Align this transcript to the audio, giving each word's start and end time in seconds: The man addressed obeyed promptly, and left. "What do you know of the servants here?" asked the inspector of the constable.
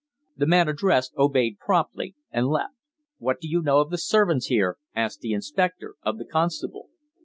The 0.35 0.47
man 0.47 0.67
addressed 0.67 1.13
obeyed 1.15 1.59
promptly, 1.59 2.15
and 2.31 2.47
left. 2.47 2.73
"What 3.19 3.39
do 3.39 3.47
you 3.47 3.61
know 3.61 3.81
of 3.81 3.91
the 3.91 3.99
servants 3.99 4.47
here?" 4.47 4.77
asked 4.95 5.19
the 5.19 5.33
inspector 5.33 5.93
of 6.01 6.17
the 6.17 6.25
constable. 6.25 6.89